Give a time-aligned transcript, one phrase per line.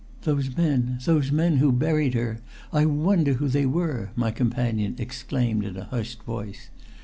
[0.23, 2.39] "Those men those men who buried her!
[2.73, 6.71] I wonder who they were?" my companion exclaimed in a hushed voice.